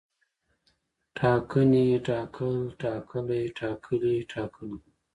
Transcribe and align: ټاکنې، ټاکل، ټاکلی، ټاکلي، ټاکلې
ټاکنې، 1.17 1.87
ټاکل، 2.07 2.57
ټاکلی، 2.81 3.43
ټاکلي، 3.59 4.17
ټاکلې 4.31 4.77